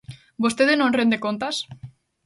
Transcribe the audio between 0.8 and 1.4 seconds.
rende